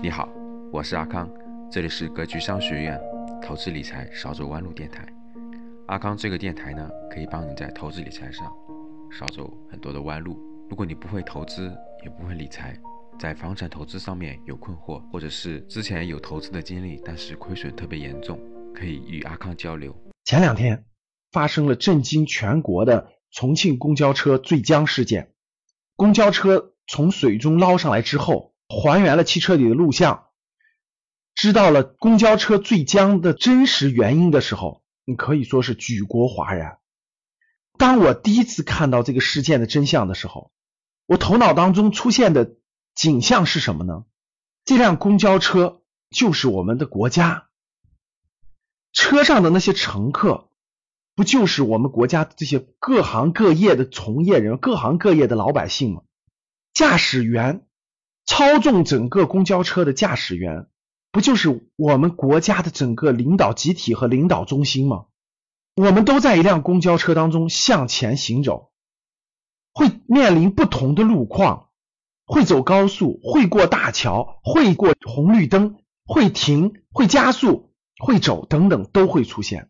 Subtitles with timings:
[0.00, 0.28] 你好，
[0.70, 1.28] 我是阿康，
[1.68, 3.00] 这里是格局商学院
[3.42, 5.04] 投资理财少走弯路电台。
[5.88, 8.46] 阿康这个电台呢，可以帮你在投资理财上
[9.10, 10.38] 少走很多的弯路。
[10.70, 12.78] 如果你不会投资，也不会理财，
[13.18, 18.38] 在房产投资上面有困惑，或者是之前有投资的经历，但是亏损特别严重，
[18.72, 19.92] 可以与阿康交流。
[20.24, 20.84] 前两天
[21.32, 25.32] 发生了震惊全国的重庆公交车坠江事件，
[25.96, 28.47] 公交车从水中捞上来之后。
[28.68, 30.26] 还原了汽车里的录像，
[31.34, 36.78] 知道了公交车坠江的真实原因的时候，你可以说是举国哗然。
[37.78, 40.52] 当我第一次看到这个事件的真相的时候，
[41.06, 42.56] 我头脑当中出现的
[42.94, 44.04] 景象是什么呢？
[44.64, 45.80] 这辆公交车
[46.10, 47.48] 就是我们的国家，
[48.92, 50.50] 车上的那些乘客，
[51.14, 56.02] 不就是我们国家这些各行各业的从业人、各行各业的老百姓吗？
[56.74, 57.64] 驾驶员。
[58.38, 60.68] 操纵整个公交车的驾驶员，
[61.10, 65.06] 不就是我们国家的整个领导集体和领导中心吗？
[65.74, 68.70] 我们都在一辆公交车当中向前行走，
[69.74, 71.70] 会面临不同的路况，
[72.26, 79.68] 会走高速，会过大桥，会过红绿灯，会停，会加速，会走等等都会出现，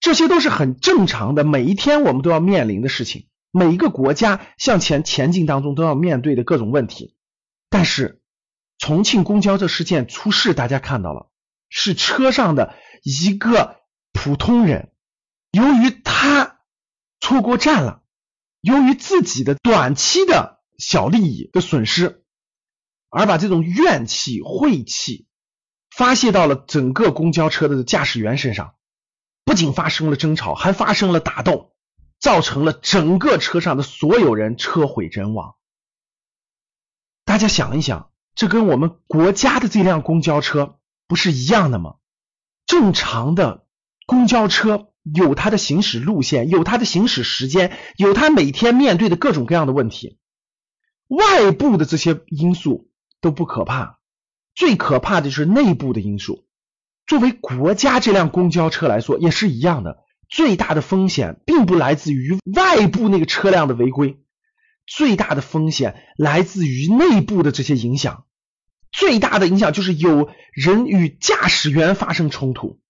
[0.00, 7.16] 这些都是很正常的，每一天我们都要面临的事情，每一个国家向前前进当中都要面对的各种问题。
[7.70, 8.22] 但是
[8.78, 11.30] 重庆公交这事件出事，大家看到了，
[11.68, 13.80] 是车上的一个
[14.12, 14.92] 普通人，
[15.50, 16.60] 由于他
[17.20, 18.02] 错过站了，
[18.60, 22.24] 由于自己的短期的小利益的损失，
[23.10, 25.26] 而把这种怨气晦气
[25.90, 28.76] 发泄到了整个公交车的驾驶员身上，
[29.44, 31.74] 不仅发生了争吵，还发生了打斗，
[32.18, 35.56] 造成了整个车上的所有人车毁人亡。
[37.28, 41.96] 大家想一想，这跟我们国家的这辆公交车不是一样的吗？
[42.64, 43.66] 正常的
[44.06, 50.18] 公交车有它的行驶路线，有它的行驶时间，有它每天面对的各种各样的问题。
[51.08, 52.88] 外部的这些因素
[53.20, 53.98] 都不可怕，
[54.54, 56.46] 最可怕的就是内部的因素。
[57.06, 59.98] 作为国家这辆公交车来说，也是一样的。
[60.30, 64.18] 最大的风险并不来自于外部那个车辆的违规。
[64.88, 68.24] 最大的风险来自于内部的这些影响，
[68.90, 72.80] 最大的影响就是有人与驾驶员发生冲突。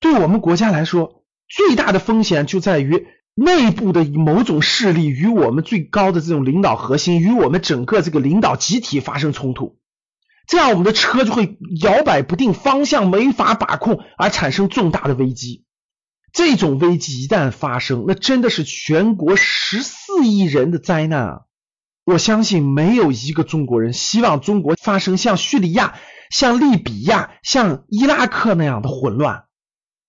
[0.00, 9.78] 对我们国家来说，最大的风险就在于内部的某种势力与我们最高的这种领导核心与我们整个这个领导集体发生冲突，
[10.48, 15.64] 这样我们的车就会摇摆不定，方向没法把控，而产生重大的危机。
[16.32, 19.82] 这种危机一旦发生，那真的是全国十
[20.18, 21.40] 四亿人的灾难啊！
[22.04, 25.94] 我相信没有一个中国人希望中国发生像叙利亚、
[26.28, 29.44] 像利比亚、像伊拉克那样的混乱。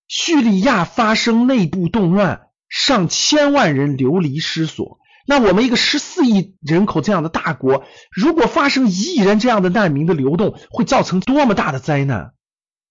[0.08, 4.98] 叙利亚发生内部动乱，上千万人流离失所。
[5.28, 12.32] 那我们一个十四亿人口这样的大国，如果发生一亿人这样的难民的流动，会造成多么大的灾难？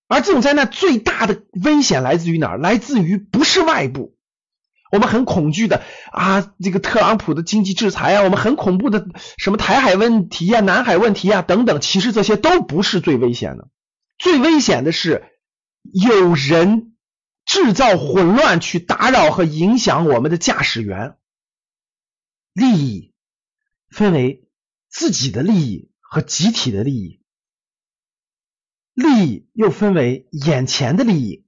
[0.08, 2.58] 而这种灾难最大的危险来自于哪儿？
[2.58, 4.16] 来自于不是外部，
[4.92, 9.08] 我们很恐惧的啊，这个特朗普的经济制裁啊，我们很恐怖的
[9.38, 13.70] 什么台海问题呀、南海问题啊等等，其实这些都不是最危险的，
[14.18, 15.24] 最危险的是
[15.84, 16.96] 有人
[17.46, 21.16] 制造混乱去打扰和影响我们的驾驶员。
[22.54, 23.14] 利益
[23.90, 24.50] 分为
[24.90, 27.22] 自己的利益和集体的利益。
[28.94, 31.46] 利益又分为眼前的利益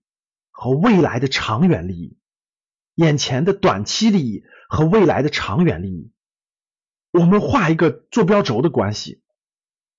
[0.52, 2.18] 和未来的长远利益，
[2.96, 6.12] 眼前的短期利益和未来的长远利益。
[7.12, 9.22] 我们画一个坐标轴的关系，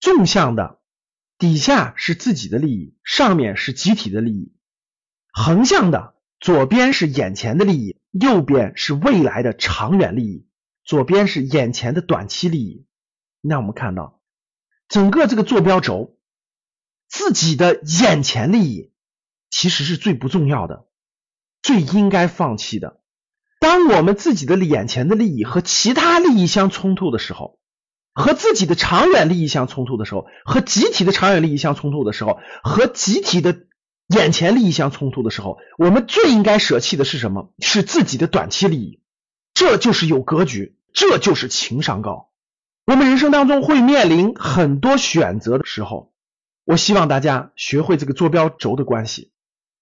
[0.01, 0.81] 纵向的
[1.39, 4.53] 底下是自己的利益，上面是集体的利益；
[5.33, 10.47] 横向的左边是眼前的利益，右边是未来的长远利益。
[10.85, 12.87] 左边是眼前的短期利益。
[13.41, 14.21] 那我们看到
[14.89, 16.19] 整个这个坐标轴。
[17.09, 18.91] 自己的眼前利益
[19.51, 20.87] 其实是最不重要的，
[21.63, 23.01] 最应该放弃的。
[23.61, 27.59] 当我们自己的眼前的利益和其他利益相冲突的时候，
[28.13, 33.57] 和自己的长远利益相冲突的时候，和集体的长远利益相冲突的时候，和集体的
[34.09, 37.53] 眼前利益相冲突的时候，我们最应该舍弃的是什么？
[37.61, 39.01] 是自己的短期利益。
[39.55, 42.31] 这就是有格局，这就是情商高。
[42.85, 46.13] 我们人生当中会面临很多选择的时候。
[46.65, 49.32] 我希望大家学会这个坐标轴的关系。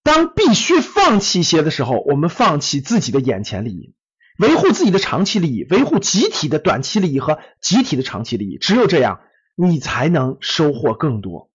[0.02, 3.94] 当必须放弃一些的时候，我们放弃自己的眼前利益，
[4.38, 8.58] 维护自己的长期利益，维护集体的短期利益和集体的长期利益。
[8.58, 9.20] 只有这样，
[9.56, 11.50] 你才能收获更多。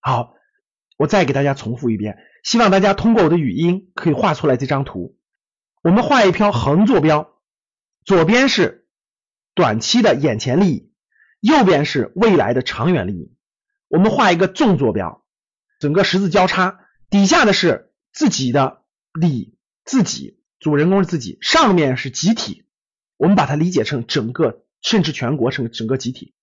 [0.00, 0.34] 好，
[0.96, 5.16] 我再给大家重复一遍，希望大家通过我的语音可以画出来这张图。
[5.82, 7.30] 我们画一条横坐标，
[8.04, 8.88] 左边是
[9.54, 10.92] 短期的眼前利益，
[11.40, 13.32] 右边是未来的长远利益。
[13.88, 15.24] 我们画一个纵坐标，
[15.78, 18.82] 整个十字交叉，底下的是自己的
[19.12, 22.64] 利益，自己主人公是自己，上面是集体。
[23.16, 26.34] 我们把它理解成整个，甚至全国成整个集体。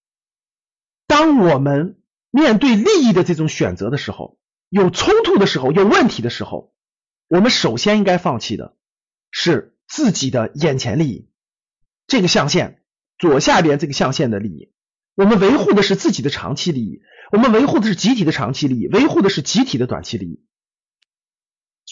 [1.06, 2.02] 当我们
[2.32, 4.40] 面对利益的这种选择的时候，
[4.70, 6.74] 有冲突的时候，有问题的时候，
[7.28, 8.76] 我们首先应该放弃的
[9.30, 11.30] 是自己的眼前利益，
[12.08, 12.82] 这个象限
[13.20, 14.72] 左下边这个象限的利益，
[15.14, 17.02] 我们维护的是自己的长期利益，
[17.32, 20.44] 我们维护的是集体的长期利益，维护的是集体的短期利益。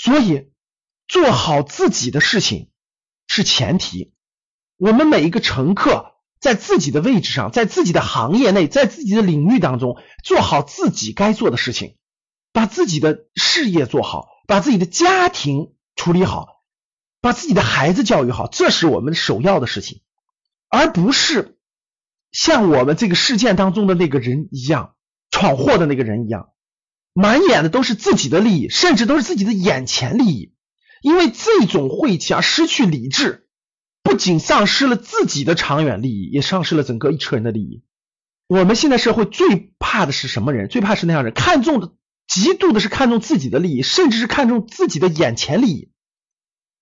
[0.04, 0.50] 所以，
[1.08, 2.72] 做好自己的事情
[3.28, 4.14] 是前提。
[4.78, 6.10] 我们每一个乘客。
[6.40, 11.98] 在自己的位置上，在自己的行业内，在自己的领域当中，做好自己该做的事情，
[12.52, 16.64] 把自己的事业做好，把自己的家庭处理好，
[17.22, 20.02] 把自己的孩子教育好，这是我们首要的事情，
[20.68, 21.60] 而不是
[22.32, 24.96] 像我们这个事件当中的那个人一样，
[25.30, 26.50] 闯祸的那个人一样，
[27.14, 30.54] 满眼的都是自己的利益，甚至都是自己的眼前利益，
[31.02, 33.48] 因为这种晦气而失去理智。
[34.04, 37.84] 不仅丧失了自己的长远利益，也丧失了整个一车人的利益。
[38.48, 40.68] 我们现在社会最怕的是什么人？
[40.68, 41.94] 最怕是那样人，看重的
[42.28, 45.92] 极度的是看重自己的利益，甚至是看重自己的眼前利益，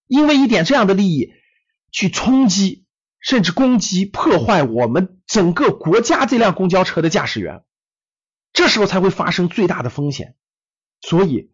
[0.08, 1.34] 因为一点这样的利益
[1.92, 2.86] 去冲击，
[3.20, 7.64] 甚至攻击、破坏我们整个国家这辆公交车的驾驶员，
[8.60, 10.36] 这时候才会发生最大的风险。
[11.00, 11.50] 所以，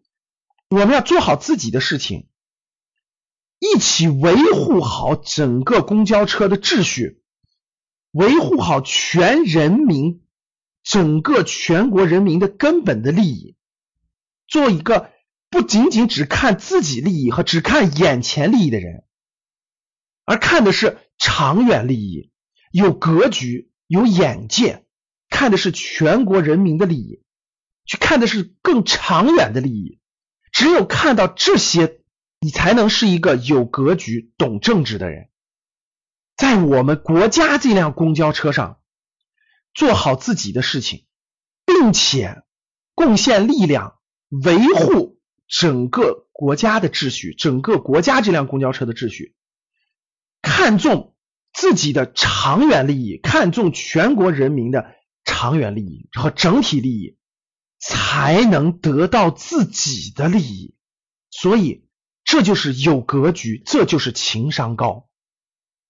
[0.68, 2.26] 我们要做好自己的事情。
[3.60, 7.22] 一起维护好整个公交车的秩序，
[8.10, 10.24] 维护好全人民、
[10.82, 13.54] 整个全国人民的根本的利益，
[14.48, 15.12] 做一个
[15.48, 19.04] 不仅仅只看自己利益和只看眼前利益的人，
[20.24, 22.32] 而看的是长远利益，
[22.72, 24.85] 有格局、有眼界，
[25.36, 27.22] 看的是全国人民的利益，
[27.84, 30.00] 去看的是更长远的利益。
[30.50, 32.00] 只有看到这些。
[32.38, 35.30] 你才能是一个有格局、懂政治的人，
[36.36, 38.78] 在我们国家这辆公交车上
[39.72, 41.06] 做好自己的事情，
[41.64, 42.42] 并且
[42.94, 43.98] 贡献力量，
[44.28, 45.18] 维护
[45.48, 49.34] 整个国家的秩序，整个国家这辆公交车的秩序，
[50.42, 51.16] 看重
[51.54, 54.94] 自己的长远利益，看重全国人民的
[55.36, 57.18] 长远利益和整体利益，
[57.78, 60.74] 才能得到自己的利益。
[61.30, 61.84] 所以。
[62.28, 65.08] 这就是有格局，这就是情商高。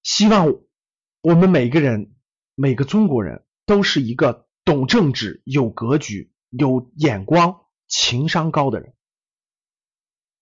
[0.02, 0.54] 希望
[1.22, 2.14] 我们每个人、
[2.54, 8.92] 每个中国人都是一个懂政治、有格局、有眼光、情商高的人。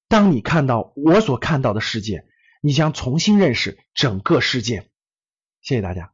[0.09, 2.27] 当你看到我所看到的世界，
[2.61, 4.91] 你将重新认识整个世界。
[5.63, 6.14] 谢谢大家。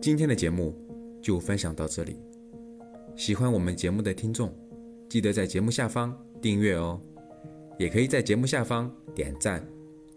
[0.00, 0.74] 今天的节目
[1.20, 2.16] 就分享到这里。
[3.16, 4.50] 喜欢我们节目的听众，
[5.10, 6.16] 记得在节目下方。
[6.40, 6.98] 订阅哦，
[7.78, 9.62] 也可以在节目下方点赞、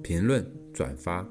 [0.01, 1.27] 评论、转发。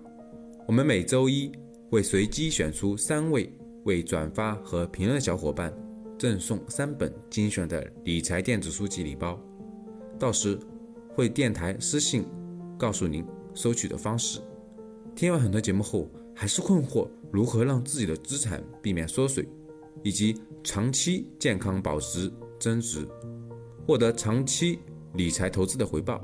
[0.68, 1.50] 我们每周一
[1.90, 3.50] 会随机选出三位
[3.84, 5.72] 为转发和评论的小伙伴，
[6.18, 9.40] 赠送三本精选的理财电子书籍礼包。
[10.18, 10.58] 到时
[11.14, 12.26] 会电台私信
[12.76, 14.38] 告诉您收取的方式。
[15.16, 19.48] 听完很多节目后，还是困惑如何让自己的资产避免缩水，
[20.02, 23.06] 以及长期健康保值增值。
[23.86, 24.78] 获得长期
[25.14, 26.22] 理财投资的回报，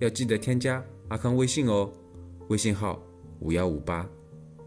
[0.00, 1.92] 要记得添加阿康微信哦，
[2.48, 3.02] 微信号
[3.40, 4.08] 五幺五八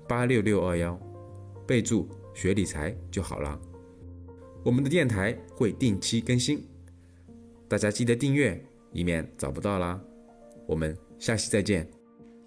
[0.08, 1.00] 八六六二幺，
[1.66, 3.60] 备注学理财就好了。
[4.64, 6.64] 我们的电台会定期更新，
[7.68, 10.02] 大家记得订阅，以免找不到啦。
[10.68, 11.95] 我们下期再见。